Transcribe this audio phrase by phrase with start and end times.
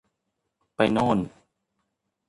[0.75, 1.17] ไปโน่น